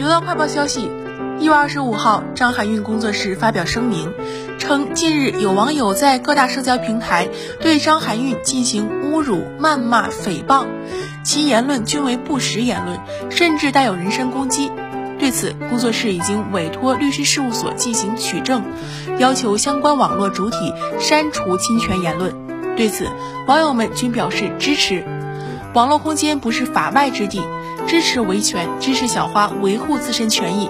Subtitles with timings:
[0.00, 0.90] 流浪快报消息，
[1.38, 4.14] 一月二十五号，张含韵工作室发表声明，
[4.58, 7.28] 称近日有网友在各大社交平台
[7.60, 10.64] 对张含韵进行侮辱、谩骂、诽谤，
[11.22, 12.98] 其言论均为不实言论，
[13.30, 14.72] 甚至带有人身攻击。
[15.18, 18.62] 对此，工作室已经委托律师事务所进行取证，
[19.18, 20.56] 要求相关网络主体
[20.98, 22.34] 删除侵权言论。
[22.74, 23.06] 对此，
[23.46, 25.04] 网友们均表示支持。
[25.72, 27.40] 网络空间不是法外之地，
[27.86, 30.68] 支持维权，支持小花维护自身权益。